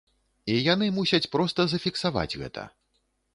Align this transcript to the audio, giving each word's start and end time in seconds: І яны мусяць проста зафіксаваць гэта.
І 0.53 0.53
яны 0.73 0.87
мусяць 0.95 1.31
проста 1.35 1.67
зафіксаваць 1.75 2.37
гэта. 2.45 2.65